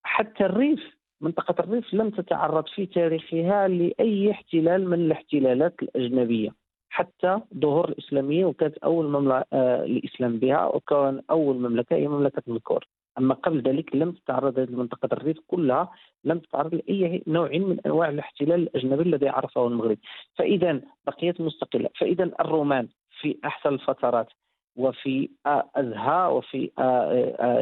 حتى 0.02 0.44
الريف 0.44 0.96
منطقة 1.20 1.54
الريف 1.60 1.94
لم 1.94 2.10
تتعرض 2.10 2.66
في 2.68 2.86
تاريخها 2.86 3.68
لأي 3.68 4.30
احتلال 4.30 4.90
من 4.90 5.00
الاحتلالات 5.00 5.82
الأجنبية. 5.82 6.50
حتى 6.96 7.40
ظهور 7.58 7.88
الإسلامية 7.88 8.44
وكانت 8.44 8.78
أول 8.78 9.06
مملكة 9.06 9.46
آه، 9.52 9.84
الإسلام 9.84 10.38
بها 10.38 10.66
وكان 10.66 11.22
أول 11.30 11.56
مملكة 11.56 11.96
هي 11.96 12.08
مملكة 12.08 12.42
الكور 12.48 12.86
أما 13.18 13.34
قبل 13.34 13.62
ذلك 13.62 13.96
لم 13.96 14.12
تتعرض 14.12 14.58
هذه 14.58 14.68
المنطقة 14.68 15.08
الريف 15.12 15.38
كلها 15.46 15.92
لم 16.24 16.38
تتعرض 16.38 16.74
لأي 16.74 17.22
نوع 17.26 17.48
من 17.48 17.80
أنواع 17.86 18.08
الاحتلال 18.08 18.62
الأجنبي 18.62 19.02
الذي 19.02 19.28
عرفه 19.28 19.66
المغرب. 19.66 19.98
فإذا 20.34 20.80
بقيت 21.06 21.40
مستقلة. 21.40 21.88
فإذا 21.98 22.24
الرومان 22.40 22.88
في 23.20 23.38
أحسن 23.44 23.68
الفترات 23.68 24.28
وفي 24.76 25.30
أزهى 25.76 26.32
وفي 26.32 26.70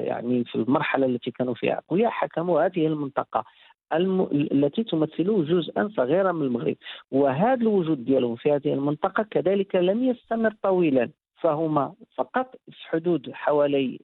يعني 0.07 0.45
في 0.45 0.55
المرحلة 0.55 1.07
التي 1.07 1.31
كانوا 1.31 1.55
فيها 1.55 1.79
أقوياء 1.79 2.11
حكموا 2.11 2.67
هذه 2.67 2.87
المنطقة. 2.87 3.45
الم... 3.95 4.29
التي 4.33 4.85
تمثل 4.85 5.45
جزءا 5.47 5.91
صغيرا 5.97 6.33
من 6.33 6.43
المغرب. 6.43 6.77
وهذا 7.11 7.55
الوجود 7.63 8.05
ديالهم 8.05 8.37
في 8.37 8.53
هذه 8.53 8.73
المنطقة 8.73 9.23
كذلك 9.23 9.77
لم 9.77 10.05
يستمر 10.05 10.55
طويلا. 10.63 11.11
فهما 11.37 11.93
فقط 12.17 12.57
في 12.71 12.89
حدود 12.89 13.31
حوالي 13.33 14.01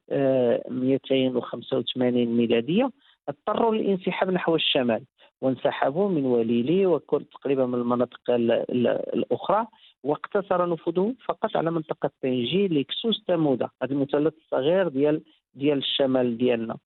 285 0.69 2.25
ميلادية 2.25 2.91
اضطروا 3.29 3.75
للانسحاب 3.75 4.29
نحو 4.29 4.55
الشمال 4.55 5.03
وانسحبوا 5.41 6.09
من 6.09 6.25
وليلي 6.25 6.85
وكل 6.85 7.23
تقريبا 7.25 7.65
من 7.65 7.73
المناطق 7.73 8.19
الأخرى 8.29 9.67
واقتصر 10.03 10.69
نفوذهم 10.69 11.15
فقط 11.25 11.57
على 11.57 11.71
منطقة 11.71 12.09
طنجي 12.23 12.67
لكسوس 12.67 13.23
تمودا 13.27 13.69
هذا 13.83 13.91
المثلث 13.91 14.33
الصغير 14.45 14.87
ديال 14.87 15.21
ديال 15.53 15.77
الشمال 15.77 16.37
ديالنا. 16.37 16.77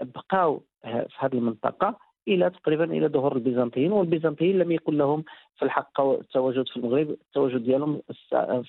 فبقاو 0.00 0.62
في 0.82 1.16
هذه 1.18 1.34
المنطقة 1.34 1.98
إلى 2.28 2.50
تقريبا 2.50 2.84
إلى 2.84 3.08
ظهور 3.08 3.36
البيزنطيين 3.36 3.92
والبيزنطيين 3.92 4.58
لم 4.58 4.72
يكن 4.72 4.98
لهم 4.98 5.24
في 5.56 5.64
الحق 5.64 6.00
التواجد 6.00 6.68
في 6.68 6.76
المغرب. 6.76 7.10
التواجد 7.10 7.64
ديالهم 7.64 8.02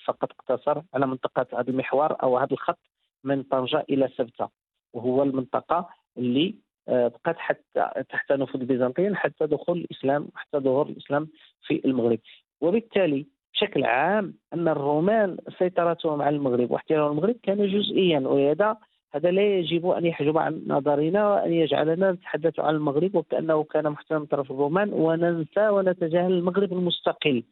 فقط 0.05 0.29
اقتصر 0.31 0.81
على 0.93 1.07
منطقة 1.07 1.45
هذا 1.59 1.69
المحور 1.69 2.23
أو 2.23 2.37
هذا 2.37 2.51
الخط 2.51 2.79
من 3.23 3.43
طنجة 3.43 3.85
إلى 3.89 4.09
سبتة 4.17 4.49
وهو 4.93 5.23
المنطقة 5.23 5.89
اللي 6.17 6.55
آه، 6.87 7.07
بقات 7.07 7.37
حتى 7.37 8.03
تحت 8.09 8.31
نفوذ 8.31 8.61
البيزنطيين 8.61 9.15
حتى 9.15 9.45
دخول 9.45 9.77
الإسلام 9.77 10.27
حتى 10.35 10.57
ظهور 10.57 10.87
الإسلام 10.87 11.27
في 11.67 11.81
المغرب. 11.85 12.19
وبالتالي 12.61 13.25
بشكل 13.53 13.83
عام 13.83 14.33
أن 14.53 14.67
الرومان 14.67 15.37
سيطرتهم 15.59 16.21
على 16.21 16.35
المغرب 16.35 16.71
واحتلال 16.71 17.07
المغرب 17.07 17.35
كان 17.43 17.67
جزئيا 17.67 18.19
ولهذا 18.19 18.77
هذا 19.15 19.31
لا 19.31 19.57
يجب 19.57 19.87
أن 19.87 20.05
يحجب 20.05 20.37
عن 20.37 20.61
نظرنا 20.67 21.29
وأن 21.29 21.53
يجعلنا 21.53 22.11
نتحدث 22.11 22.59
عن 22.59 22.75
المغرب 22.75 23.15
وكانه 23.15 23.63
كان 23.63 23.89
محتلا 23.89 24.19
من 24.19 24.25
طرف 24.25 24.51
الرومان 24.51 24.93
وننسى 24.93 25.69
ونتجاهل 25.69 26.31
المغرب 26.31 26.73
المستقل. 26.73 27.43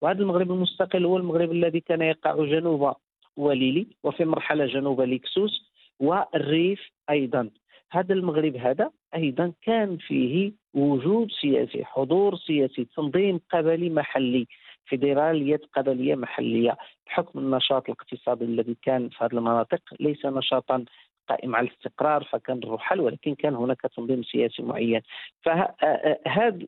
وهذا 0.00 0.18
المغرب 0.18 0.52
المستقل 0.52 1.04
هو 1.04 1.16
المغرب 1.16 1.52
الذي 1.52 1.80
كان 1.80 2.02
يقع 2.02 2.44
جنوب 2.44 2.92
وليلي 3.36 3.86
وفي 4.04 4.24
مرحلة 4.24 4.66
جنوب 4.66 5.00
ليكسوس 5.00 5.70
والريف 6.00 6.80
أيضا. 7.10 7.50
هذا 7.90 8.14
المغرب 8.14 8.56
هذا 8.56 8.90
أيضا 9.14 9.52
كان 9.62 9.96
فيه 9.96 10.52
وجود 10.74 11.30
سياسي 11.40 11.84
حضور 11.84 12.36
سياسي 12.36 12.84
تنظيم 12.96 13.40
قبلي 13.50 13.90
محلي 13.90 14.46
فيدرالية 14.84 15.60
قبلية 15.74 16.14
محلية 16.14 16.76
بحكم 17.06 17.38
النشاط 17.38 17.84
الاقتصادي 17.84 18.44
الذي 18.44 18.76
كان 18.82 19.08
في 19.08 19.24
هذه 19.24 19.32
المناطق 19.32 19.80
ليس 20.00 20.26
نشاطا 20.26 20.84
قائم 21.28 21.56
على 21.56 21.68
الاستقرار 21.68 22.24
فكان 22.24 22.58
الرحل 22.58 23.00
ولكن 23.00 23.34
كان 23.34 23.54
هناك 23.54 23.80
تنظيم 23.96 24.22
سياسي 24.22 24.62
معين. 24.62 25.00
فهذا 25.42 26.58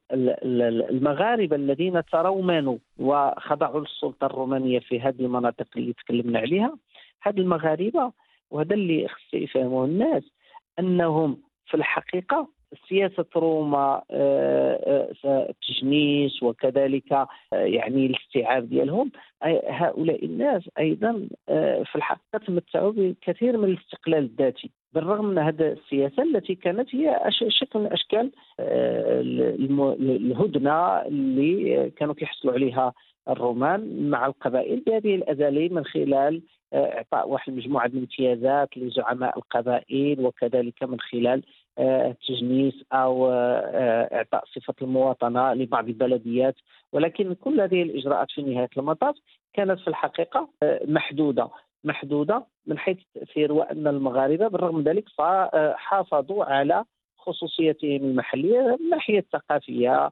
المغاربة 0.90 1.56
الذين 1.56 2.02
ترومنوا 2.04 2.78
وخضعوا 2.98 3.80
للسلطة 3.80 4.26
الرومانية 4.26 4.78
في 4.78 5.00
هذه 5.00 5.20
المناطق 5.20 5.66
اللي 5.76 5.92
تكلمنا 5.92 6.38
عليها 6.38 6.76
هذه 7.22 7.40
المغاربة 7.40 8.12
وهذا 8.50 8.74
اللي 8.74 9.08
خص 9.08 9.34
يفهمه 9.34 9.84
الناس 9.84 10.22
أنهم 10.78 11.42
في 11.66 11.74
الحقيقة 11.74 12.48
سياسة 12.88 13.24
روما 13.36 14.02
التجنيس 15.24 16.42
آه، 16.42 16.46
آه، 16.46 16.48
وكذلك 16.48 17.12
آه، 17.12 17.28
يعني 17.52 18.06
الاستيعاب 18.06 18.68
ديالهم. 18.68 19.10
هؤلاء 19.68 20.24
الناس 20.24 20.62
أيضا 20.78 21.28
في 21.84 21.94
الحقيقة 21.96 22.38
تمتعوا 22.46 22.92
بكثير 22.92 23.58
من 23.58 23.64
الاستقلال 23.64 24.24
الذاتي 24.24 24.70
بالرغم 24.92 25.24
من 25.24 25.38
هذه 25.38 25.72
السياسة 25.72 26.22
التي 26.22 26.54
كانت 26.54 26.94
هي 26.94 27.20
شكل 27.48 27.78
من 27.78 27.92
أشكال 27.92 28.30
الهدنة 30.00 31.02
اللي 31.02 31.90
كانوا 31.90 32.14
كيحصلوا 32.14 32.54
عليها 32.54 32.92
الرومان 33.28 34.10
مع 34.10 34.26
القبائل 34.26 34.82
بهذه 34.86 35.14
الأزاليم 35.14 35.74
من 35.74 35.84
خلال 35.84 36.42
إعطاء 36.74 37.28
واحد 37.28 37.52
المجموعه 37.52 37.86
من 37.86 37.92
الامتيازات 37.92 38.68
لزعماء 38.76 39.38
القبائل 39.38 40.20
وكذلك 40.20 40.82
من 40.82 41.00
خلال 41.00 41.42
التجنيس 41.78 42.74
آه، 42.92 42.96
أو 42.96 43.30
آه، 43.30 44.16
إعطاء 44.16 44.44
صفة 44.44 44.74
المواطنة 44.82 45.52
لبعض 45.52 45.88
البلديات. 45.88 46.54
ولكن 46.92 47.34
كل 47.34 47.60
هذه 47.60 47.82
الإجراءات 47.82 48.30
في 48.30 48.42
نهاية 48.42 48.70
المطاف 48.76 49.16
كانت 49.52 49.80
في 49.80 49.88
الحقيقة 49.88 50.48
آه، 50.62 50.80
محدودة 50.84 51.48
محدودة 51.84 52.46
من 52.66 52.78
حيث 52.78 52.98
التاثير 52.98 53.52
وأن 53.52 53.86
المغاربة 53.86 54.48
بالرغم 54.48 54.76
من 54.76 54.82
ذلك 54.82 55.04
حافظوا 55.74 56.44
على 56.44 56.84
خصوصيتهم 57.18 58.04
المحلية 58.04 58.60
من 58.60 58.74
الناحيه 58.74 59.18
الثقافية 59.18 60.10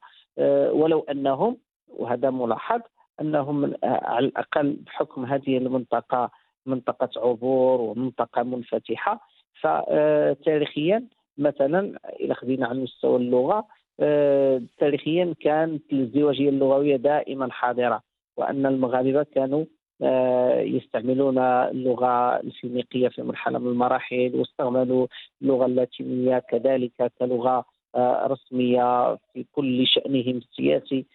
ولو 0.71 1.01
أنهم 1.01 1.57
وهذا 1.89 2.31
ملاحظ 2.31 2.81
أنهم 3.21 3.75
على 3.85 4.27
الأقل 4.27 4.77
بحكم 4.87 5.25
هذه 5.25 5.59
المنطقة 5.59 6.31
منطقة 6.67 7.11
عبور 7.17 7.81
ومنطقة 7.81 8.43
منفتحة 8.43 9.21
فتاريخيا 9.61 11.05
مثلا 11.39 11.99
إلى 12.21 12.35
خدينا 12.35 12.67
على 12.67 12.81
مستوى 12.81 13.17
اللغة 13.17 13.67
آه، 14.01 14.63
تاريخيا 14.79 15.35
كانت 15.41 15.93
الازدواجيه 15.93 16.49
اللغوية 16.49 16.97
دائما 16.97 17.53
حاضرة 17.53 18.03
وأن 18.37 18.67
المغاربة 18.67 19.23
كانوا 19.23 19.65
آه، 20.03 20.61
يستعملون 20.61 21.39
اللغة 21.39 22.37
الفينيقية 22.37 23.09
في 23.09 23.23
مرحلة 23.23 23.59
من 23.59 23.67
المراحل 23.69 24.33
واستعملوا 24.35 25.07
اللغة 25.43 25.67
اللاتينية 25.67 26.39
كذلك 26.39 27.13
كلغة 27.19 27.65
آه، 27.95 28.27
رسمية 28.27 29.15
في 29.15 29.45
كل 29.53 29.87
شأنهم 29.87 30.37
السياسي 30.37 31.07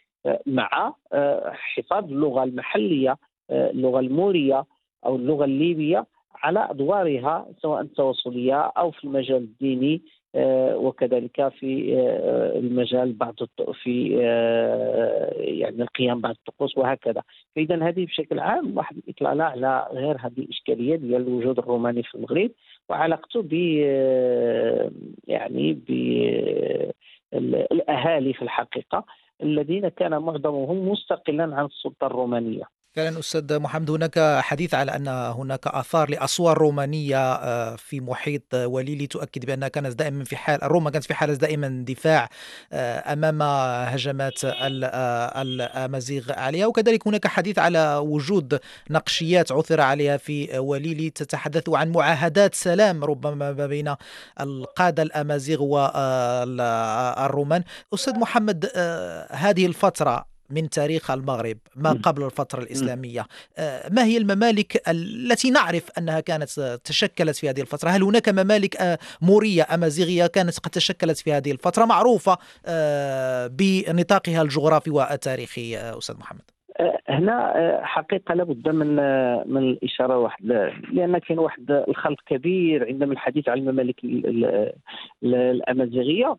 مع 0.46 0.94
حفاظ 1.52 2.04
اللغة 2.04 2.44
المحلية 2.44 3.18
اللغة 3.52 4.00
المورية 4.00 4.66
أو 5.06 5.16
اللغة 5.16 5.46
الليبية. 5.46 6.06
على 6.44 6.68
أدوارها 6.70 7.48
سواء 7.62 7.82
التواصليه 7.82 8.56
أو 8.56 8.92
في 8.92 9.04
المجال 9.04 9.38
الديني 9.38 10.02
آه، 10.36 10.78
وكذلك 10.78 11.50
في 11.60 11.96
آه، 11.98 12.60
المجال 12.60 13.14
بعض 13.14 13.36
في 13.84 14.18
آه، 14.22 15.34
يعني 15.38 15.82
القيام 15.82 16.22
بعض 16.22 16.36
الطقوس 16.36 16.78
وهكذا. 16.78 17.24
فإذا 17.56 17.88
هذه 17.88 18.06
بشكل 18.06 18.40
عام 18.40 18.78
واحد 18.78 18.98
الإطلالة 18.98 19.44
على 19.44 19.88
غير 19.92 20.18
هذه 20.20 20.40
الإشكالية 20.40 20.96
ديال 20.96 21.22
الوجود 21.22 21.60
الروماني 21.60 22.04
في 22.04 22.16
المغرب 22.16 22.52
وعلاقته 22.90 23.42
ب 23.42 23.54
يعني 25.28 25.74
ب 25.74 25.92
الأهالي 27.72 28.34
في 28.34 28.42
الحقيقة 28.42 29.06
الذين 29.44 29.88
كان 29.88 30.12
معظمهم 30.22 30.90
مستقلا 30.90 31.56
عن 31.56 31.66
السلطة 31.66 32.08
الرومانية. 32.08 32.77
فعلا 32.96 33.20
أستاذ 33.20 33.60
محمد 33.60 33.92
هناك 33.92 34.40
حديث 34.40 34.74
على 34.74 34.96
أن 34.96 35.08
هناك 35.08 35.68
آثار 35.68 36.10
لأسوار 36.10 36.58
رومانية 36.58 37.34
آه، 37.34 37.76
في 37.76 38.02
محيط 38.02 38.54
وليلي 38.54 39.08
تؤكد 39.08 39.46
بأنها 39.46 39.68
كانت 39.68 40.00
دائما 40.00 40.24
في 40.24 40.38
حال 40.38 40.60
روما 40.64 40.90
كانت 40.90 41.06
في 41.06 41.14
حالة 41.14 41.34
دائما 41.34 41.86
دفاع 41.88 42.30
آه، 42.74 43.14
أمام 43.14 43.42
هجمات 43.94 44.46
آه، 44.46 45.42
الأمازيغ 45.42 46.32
عليها. 46.32 46.66
وكذلك 46.66 47.08
هناك 47.08 47.28
حديث 47.28 47.60
على 47.60 47.96
وجود 47.96 48.60
نقشيات 48.90 49.52
عثر 49.52 49.82
عليها 49.82 50.18
في 50.18 50.60
وليلي 50.60 51.10
تتحدث 51.10 51.70
عن 51.70 51.92
معاهدات 51.92 52.56
سلام 52.56 53.04
ربما 53.04 53.52
ما 53.52 53.68
بين 53.68 53.96
القادة 54.40 55.04
الأمازيغ 55.04 55.64
والرومان 55.64 57.64
أستاذ 57.94 58.20
محمد 58.20 58.66
هذه 59.32 59.66
الفترة 59.66 60.37
من 60.50 60.70
تاريخ 60.70 61.12
المغرب 61.12 61.58
ما 61.76 61.92
قبل 61.92 62.24
الفترة 62.24 62.60
الإسلامية. 62.60 63.26
آه، 63.58 63.90
ما 63.92 64.04
هي 64.04 64.18
الممالك 64.18 64.90
التي 64.90 65.52
نعرف 65.52 65.90
أنها 65.98 66.20
كانت 66.20 66.80
تشكلت 66.84 67.36
في 67.36 67.50
هذه 67.50 67.62
الفترة؟ 67.62 67.90
هل 67.90 68.04
هناك 68.04 68.30
ممالك 68.30 68.76
آه، 68.76 68.98
مورية 69.22 69.68
أمازيغية 69.74 70.28
كانت 70.28 70.60
قد 70.60 70.72
تشكلت 70.72 71.18
في 71.18 71.34
هذه 71.34 71.52
الفترة؟ 71.52 71.86
معروفة 71.86 72.38
آه، 72.66 73.48
بنطاقها 73.48 74.42
الجغرافي 74.42 74.90
والتاريخي 74.90 75.78
أستاذ 75.78 76.18
محمد. 76.18 76.42
هنا 77.10 77.54
حقيقة 77.84 78.34
لابد 78.34 78.70
من 78.70 78.96
من 79.54 79.58
الإشارة 79.58 80.18
واحد 80.18 80.46
لأن 80.94 81.18
كاين 81.18 81.40
واحد 81.40 81.72
الخلط 81.72 82.18
كبير 82.26 82.88
عندما 82.88 83.14
الحديث 83.14 83.50
عن 83.50 83.58
الممالك 83.58 83.96
الامازيغيه 85.24 86.38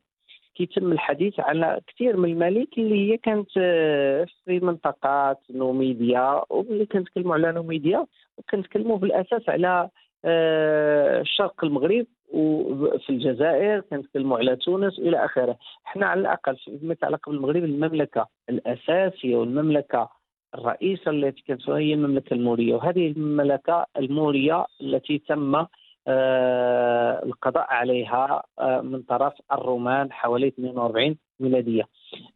كيتم 0.58 0.92
الحديث 0.92 1.40
على 1.40 1.80
كثير 1.86 2.16
من 2.16 2.30
الممالك 2.30 2.78
اللي 2.78 3.12
هي 3.12 3.16
كانت 3.16 3.50
آه، 3.56 4.26
في 4.44 4.60
منطقات 4.60 5.38
نوميديا 5.50 6.42
وملي 6.50 6.86
كنتكلموا 6.86 7.34
على 7.34 7.52
نوميديا 7.52 8.06
كنتكلموا 8.50 8.98
بالأساس 8.98 9.48
على 9.48 9.88
آه، 10.24 11.22
شرق 11.24 11.64
المغرب 11.64 12.06
وفي 12.28 13.10
الجزائر 13.10 13.80
كنتكلموا 13.80 14.38
على 14.38 14.56
تونس 14.56 14.98
إلى 14.98 15.24
آخره. 15.24 15.58
إحنا 15.86 16.06
على 16.06 16.20
الأقل 16.20 16.56
فيما 16.56 16.92
يتعلق 16.92 17.28
بالمغرب 17.28 17.64
المملكة 17.64 18.26
الأساسية 18.48 19.36
والمملكة 19.36 20.08
الرئيسة 20.54 21.10
التي 21.10 21.42
كانت 21.42 21.70
هي 21.70 21.94
المملكة 21.94 22.34
المورية 22.34 22.74
وهذه 22.74 23.06
المملكة 23.06 23.86
المورية 23.96 24.66
التي 24.80 25.18
تم 25.18 25.66
القضاء 26.08 27.66
عليها 27.70 28.42
آه، 28.58 28.80
من 28.80 29.02
طرف 29.02 29.32
الرومان 29.52 30.12
حوالي 30.12 30.48
42 30.48 31.16
ميلادية. 31.40 31.82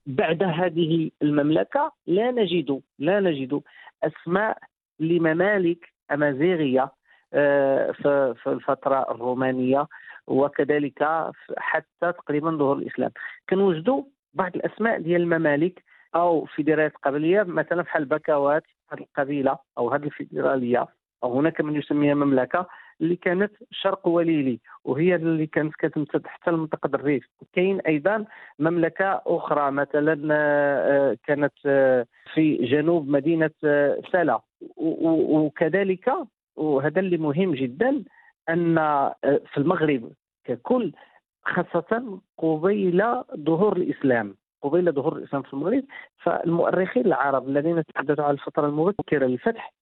بعد 0.06 0.42
هذه 0.42 1.10
المملكة 1.22 1.92
لا 2.06 2.30
نجد 2.30 2.82
لا 2.98 3.20
نجد 3.20 3.60
أسماء 4.04 4.58
لممالك 5.00 5.92
أمازيغية 6.12 6.92
آه، 7.34 7.90
في 8.34 8.46
الفترة 8.46 9.10
الرومانية 9.10 9.86
وكذلك 10.26 11.04
حتى 11.58 12.12
تقريبا 12.12 12.50
ظهور 12.50 12.76
الإسلام. 12.76 13.10
كنوجدوا 13.50 14.02
بعض 14.34 14.56
الأسماء 14.56 15.00
ديال 15.00 15.22
الممالك 15.22 15.84
أو 16.14 16.44
فيدراليات 16.44 16.92
قبلية 17.02 17.42
مثلا 17.42 17.82
بحال 17.82 18.04
بكوات 18.04 18.62
هذه 18.92 19.00
القبيلة 19.00 19.58
أو 19.78 19.90
هذه 19.90 20.04
الفيدرالية 20.04 20.86
أو 21.24 21.38
هناك 21.38 21.60
من 21.60 21.76
يسميها 21.76 22.14
مملكة. 22.14 22.66
اللي 23.02 23.16
كانت 23.16 23.52
شرق 23.70 24.08
وليلي 24.08 24.60
وهي 24.84 25.14
اللي 25.14 25.46
كانت 25.46 25.74
كتمتد 25.74 26.26
حتى 26.26 26.50
لمنطقة 26.50 26.90
الريف. 26.94 27.24
كاين 27.52 27.80
أيضا 27.80 28.24
مملكة 28.58 29.22
أخرى 29.26 29.70
مثلا 29.70 30.28
آه، 30.32 31.16
كانت 31.26 31.52
آه، 31.66 32.06
في 32.34 32.56
جنوب 32.56 33.08
مدينة 33.08 33.50
آه، 33.64 34.02
سلا. 34.12 34.40
وكذلك 34.76 36.12
وهذا 36.56 37.00
اللي 37.00 37.16
مهم 37.16 37.54
جدا 37.54 38.04
أن 38.48 38.74
في 39.22 39.58
المغرب 39.58 40.12
ككل 40.44 40.92
خاصة 41.44 42.20
قبيل 42.38 43.04
ظهور 43.36 43.76
الإسلام. 43.76 44.34
قبيل 44.62 44.92
ظهور 44.92 45.16
الإسلام 45.16 45.42
في 45.42 45.52
المغرب 45.52 45.84
فالمؤرخين 46.22 47.06
العرب 47.06 47.48
الذين 47.48 47.84
تحدثوا 47.84 48.24
عن 48.24 48.34
الفترة 48.34 48.66
المبكرة 48.66 49.26
للفتح 49.26 49.72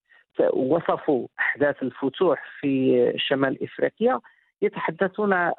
وصفوا 0.52 1.26
أحداث 1.38 1.82
الفتوح 1.82 2.42
في 2.60 3.12
شمال 3.16 3.62
إفريقيا 3.62 4.20
يتحدثون 4.62 5.50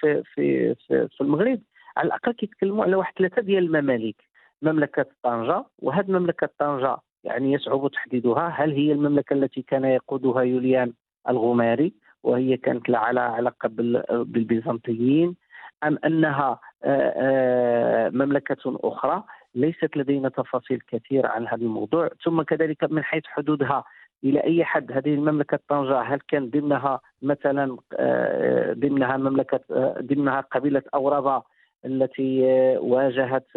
في 0.00 0.22
في 0.34 0.74
في, 0.74 1.08
في 1.08 1.20
المغرب. 1.20 1.60
على 1.96 2.06
الأقل 2.06 2.32
كيتكلموا 2.32 2.84
على 2.84 2.96
واحد 2.96 3.12
ثلاثة 3.18 3.42
ديال 3.42 3.64
الممالك 3.64 4.16
مملكة 4.62 5.06
طنجة 5.22 5.64
وهذه 5.78 6.10
مملكة 6.10 6.48
طنجة 6.58 6.96
يعني 7.24 7.52
يصعب 7.52 7.90
تحديدها. 7.90 8.48
هل 8.48 8.72
هي 8.72 8.92
المملكة 8.92 9.34
التي 9.34 9.62
كان 9.62 9.84
يقودها 9.84 10.42
يوليان 10.42 10.92
الغماري 11.28 11.92
وهي 12.22 12.56
كانت 12.56 12.90
على 12.90 13.20
علاقة 13.20 13.68
بالبيزنطيين 14.10 15.36
أم 15.84 15.98
أنها 16.04 16.60
آه، 16.84 17.12
آه، 17.16 18.08
مملكة 18.08 18.56
أخرى؟ 18.66 19.24
ليست 19.54 19.96
لدينا 19.96 20.28
تفاصيل 20.28 20.80
كثيرة 20.88 21.28
عن 21.28 21.46
هذا 21.46 21.62
الموضوع. 21.62 22.08
ثم 22.24 22.42
كذلك 22.42 22.84
من 22.92 23.04
حيث 23.04 23.22
حدودها 23.26 23.84
إلى 24.24 24.44
أي 24.44 24.64
حد 24.64 24.92
هذه 24.92 25.14
المملكة 25.14 25.58
طنجة 25.68 26.00
هل 26.00 26.20
كان 26.28 26.50
ضمنها 26.50 27.00
مثلا 27.22 27.76
آه، 27.98 28.72
ضمنها 28.72 29.16
مملكة 29.16 29.60
ضمنها 30.00 30.40
قبيلة 30.40 30.82
أورابا 30.94 31.42
التي 31.84 32.42
واجهت 32.78 33.56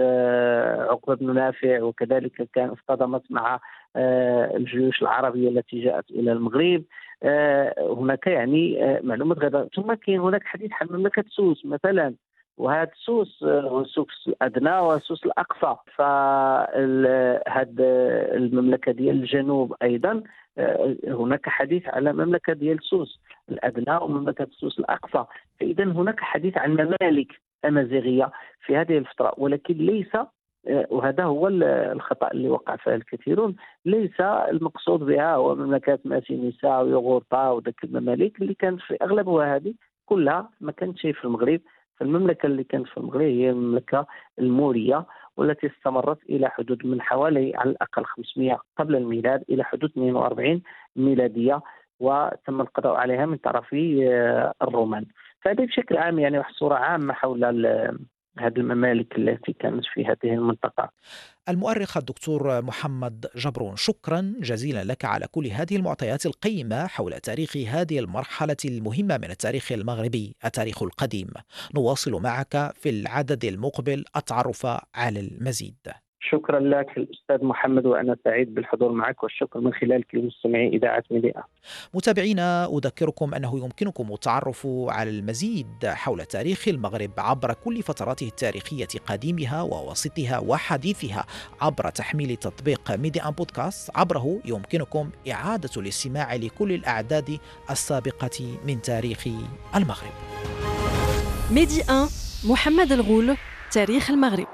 عقبة 0.90 1.16
بن 1.16 1.36
نافع 1.36 1.82
وكذلك 1.82 2.50
كان 2.54 2.70
اصطدمت 2.70 3.24
مع 3.30 3.60
الجيوش 4.56 5.02
العربية 5.02 5.50
التي 5.50 5.84
جاءت 5.84 6.12
إلى 6.12 6.32
المغرب. 6.32 6.84
هناك 7.80 8.28
يعني 8.28 8.78
معلومات 9.04 9.38
غير 9.38 9.68
ثم 9.76 9.94
كاين 9.94 10.20
هناك 10.20 10.44
حديث 10.44 10.72
عن 10.82 10.88
مملكة 10.92 11.24
سوس 11.30 11.66
مثلا. 11.66 12.16
وهذا 12.58 12.92
سوس 12.96 13.44
هو 13.44 13.86
سوس 13.86 14.28
الأدنى 14.28 14.80
وسوس 14.80 15.26
الأقصى. 15.26 15.76
فهاد 15.96 17.76
المملكة 18.36 18.92
ديال 18.92 19.16
الجنوب 19.16 19.76
أيضا 19.82 20.24
هناك 21.08 21.50
حديث 21.50 21.88
على 21.88 22.14
مملكة 22.14 22.54
ديال 22.54 22.84
سوس 22.84 23.20
الأدنى 23.50 23.98
ومملكة 23.98 24.48
سوس 24.52 24.80
الأقصى. 24.80 25.26
فاذا 25.60 25.84
هناك 25.84 26.20
حديث 26.20 26.58
عن 26.58 26.72
ممالك 26.72 27.28
أمازيغية 27.66 28.32
في 28.66 28.78
هذه 28.78 28.98
الفترة 28.98 29.34
ولكن 29.38 29.74
ليس 29.74 30.18
وهذا 30.90 31.24
هو 31.24 31.48
الخطأ 31.48 32.32
اللي 32.32 32.50
وقع 32.50 32.76
فيه 32.76 32.96
الكثيرون. 32.96 33.56
ليس 33.86 34.22
المقصود 34.22 35.00
بها 35.00 35.36
هو 35.36 35.56
مملكات 35.56 36.06
ماسينيسا 36.06 36.80
ويوغورطا 36.80 37.50
وذاك 37.50 37.84
الممالك 37.84 38.42
اللي 38.42 38.54
كانت 38.54 38.82
في 38.82 38.98
أغلبها 39.02 39.56
هذه 39.56 39.74
كلها 40.06 40.50
ما 40.62 40.72
كانتش 40.72 41.02
في 41.02 41.26
المغرب. 41.26 41.62
فالمملكة 41.98 42.46
اللي 42.48 42.64
كانت 42.64 42.88
في 42.88 42.98
المغرب 42.98 43.22
هي 43.22 43.50
المملكة 43.50 44.08
المورية 44.40 45.06
والتي 45.38 45.68
استمرت 45.68 46.24
إلى 46.30 46.50
حدود 46.50 46.86
من 46.86 47.02
حوالي 47.02 47.56
على 47.56 47.70
الأقل 47.70 48.06
500 48.06 48.60
قبل 48.78 48.96
الميلاد 48.96 49.44
إلى 49.50 49.64
حدود 49.64 49.90
42 49.90 50.62
ميلادية 50.96 51.62
وتم 52.00 52.62
القضاء 52.62 52.96
عليها 52.96 53.26
من 53.26 53.38
طرف 53.38 53.74
آه، 53.74 54.54
الرومان. 54.62 55.06
فهذه 55.42 55.66
بشكل 55.66 55.98
عام 55.98 56.20
يعني 56.20 56.38
واحد 56.38 56.54
عامة 56.64 57.14
حول 57.14 57.44
هذه 58.40 58.58
الممالك 58.58 59.18
التي 59.18 59.54
كانت 59.54 59.84
في 59.94 60.06
هذه 60.06 60.34
المنطقة. 60.34 60.92
المؤرخ 61.50 61.98
الدكتور 61.98 62.62
محمد 62.62 63.26
جبرون 63.36 63.76
شكرا 63.76 64.34
جزيلا 64.40 64.84
لك 64.84 65.06
على 65.06 65.28
كل 65.28 65.48
هذه 65.48 65.76
المعطيات 65.76 66.26
القيمة 66.26 66.88
حول 66.88 67.20
تاريخ 67.20 67.58
هذه 67.58 68.00
المرحلة 68.00 68.58
المهمة 68.66 69.18
من 69.18 69.32
التاريخ 69.32 69.72
المغربي 69.72 70.36
التاريخ 70.46 70.84
القديم. 70.84 71.28
نواصل 71.76 72.22
معك 72.22 72.74
في 72.76 72.90
العدد 72.90 73.46
المقبل 73.46 74.06
التعرف 74.16 74.66
على 74.96 75.20
المزيد. 75.20 76.05
شكرا 76.32 76.60
لك 76.60 76.98
الأستاذ 76.98 77.46
محمد 77.46 77.86
وأنا 77.86 78.18
سعيد 78.24 78.56
بالحضور 78.56 78.92
معك 78.92 79.24
والشكر 79.24 79.60
من 79.60 79.74
خلالك 79.74 80.16
لمستمعي 80.16 80.68
إذاعة 80.68 81.04
ميديا. 81.12 81.44
متابعينا 81.94 82.66
أذكركم 82.66 83.34
أنه 83.34 83.60
يمكنكم 83.60 84.14
التعرف 84.14 84.68
على 84.68 85.10
المزيد 85.10 85.86
حول 85.86 86.26
تاريخ 86.26 86.68
المغرب 86.68 87.12
عبر 87.18 87.54
كل 87.54 87.82
فتراته 87.82 88.28
التاريخية 88.28 88.88
قديمها 89.06 89.62
ووسطها 89.62 90.40
وحديثها 90.40 91.26
عبر 91.62 91.90
تحميل 91.90 92.36
تطبيق 92.36 92.92
ميديا 92.92 93.30
بودكاست 93.30 93.98
عبره 93.98 94.40
يمكنكم 94.46 95.10
إعادة 95.32 95.70
الاستماع 95.78 96.36
لكل 96.36 96.72
الأعداد 96.72 97.38
السابقة 97.70 98.58
من 98.68 98.82
تاريخ 98.82 99.28
المغرب. 99.76 100.14
ميدي 101.52 101.82
1 101.90 102.10
محمد 102.50 102.92
الغول 102.92 103.38
تاريخ 103.72 104.12
المغرب 104.12 104.48